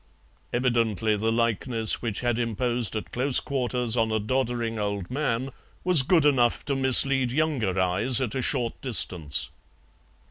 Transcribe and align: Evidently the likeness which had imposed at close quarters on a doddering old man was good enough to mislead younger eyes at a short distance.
Evidently 0.51 1.15
the 1.15 1.31
likeness 1.31 2.01
which 2.01 2.21
had 2.21 2.39
imposed 2.39 2.95
at 2.95 3.11
close 3.11 3.39
quarters 3.39 3.95
on 3.95 4.11
a 4.11 4.19
doddering 4.19 4.79
old 4.79 5.11
man 5.11 5.51
was 5.83 6.01
good 6.01 6.25
enough 6.25 6.65
to 6.65 6.75
mislead 6.75 7.31
younger 7.31 7.79
eyes 7.79 8.19
at 8.19 8.33
a 8.33 8.41
short 8.41 8.81
distance. 8.81 9.51